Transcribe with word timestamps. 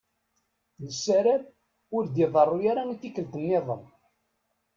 Nessaram 0.83 1.43
ur 1.95 2.03
d-iḍeṛṛu 2.07 2.57
ara 2.71 2.83
i 2.93 2.95
tikkelt-nniḍen. 3.01 3.83